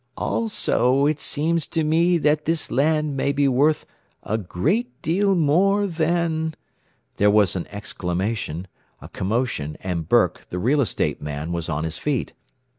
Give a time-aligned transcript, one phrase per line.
[0.17, 3.85] "Also it seems to me that this land may be worth
[4.23, 6.55] a great deal more than"
[7.17, 8.65] There was an exclamation,
[8.99, 12.33] a commotion, and Burke, the real estate man, was on his feet.